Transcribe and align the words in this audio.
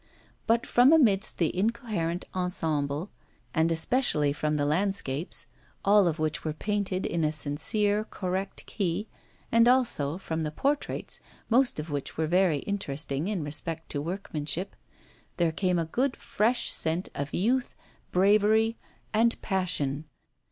But 0.47 0.65
from 0.65 0.91
amidst 0.91 1.37
the 1.37 1.55
incoherent 1.55 2.25
ensemble, 2.33 3.11
and 3.53 3.71
especially 3.71 4.33
from 4.33 4.57
the 4.57 4.65
landscapes, 4.65 5.45
all 5.85 6.07
of 6.07 6.17
which 6.17 6.43
were 6.43 6.53
painted 6.53 7.05
in 7.05 7.23
a 7.23 7.31
sincere, 7.31 8.05
correct 8.05 8.65
key, 8.65 9.07
and 9.51 9.67
also 9.67 10.17
from 10.17 10.41
the 10.41 10.49
portraits, 10.49 11.19
most 11.51 11.79
of 11.79 11.91
which 11.91 12.17
were 12.17 12.25
very 12.25 12.61
interesting 12.61 13.27
in 13.27 13.43
respect 13.43 13.89
to 13.91 14.01
workmanship, 14.01 14.75
there 15.37 15.51
came 15.51 15.77
a 15.77 15.85
good 15.85 16.15
fresh 16.17 16.71
scent 16.71 17.09
of 17.13 17.31
youth, 17.31 17.75
bravery 18.11 18.79
and 19.13 19.39
passion. 19.43 20.05